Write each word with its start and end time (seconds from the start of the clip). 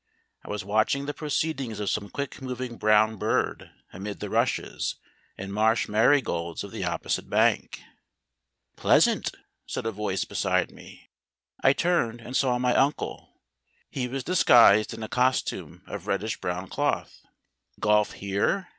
I 0.43 0.49
was 0.49 0.65
watching 0.65 1.05
the 1.05 1.13
proceedings 1.13 1.79
of 1.79 1.87
some 1.91 2.09
quick 2.09 2.41
moving 2.41 2.77
brown 2.77 3.17
bird 3.17 3.69
amid 3.93 4.19
the 4.19 4.31
rushes 4.31 4.95
and 5.37 5.53
marsh 5.53 5.87
marigolds 5.87 6.63
of 6.63 6.71
the 6.71 6.83
opposite 6.83 7.29
bank. 7.29 7.83
"Pleasant," 8.75 9.37
said 9.67 9.85
a 9.85 9.91
voice 9.91 10.25
beside 10.25 10.71
me. 10.71 11.11
I 11.63 11.73
turned, 11.73 12.19
and 12.19 12.35
saw 12.35 12.57
my 12.57 12.73
uncle. 12.73 13.41
He 13.91 14.07
was 14.07 14.23
disguised 14.23 14.91
in 14.91 15.03
a 15.03 15.07
costume 15.07 15.83
of 15.85 16.07
reddish 16.07 16.41
brown 16.41 16.67
cloth. 16.67 17.19
"Golf 17.79 18.13
here?" 18.13 18.69